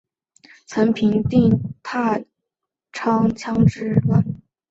[0.65, 2.25] 曾平定宕
[2.91, 4.25] 昌羌之乱。